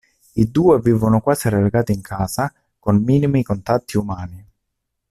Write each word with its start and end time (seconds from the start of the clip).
I 0.33 0.49
due 0.49 0.79
vivono 0.79 1.21
quasi 1.21 1.47
relegati 1.47 1.91
in 1.91 2.01
casa 2.01 2.51
con 2.79 3.03
minimi 3.03 3.43
contatti 3.43 3.97
umani. 3.97 4.43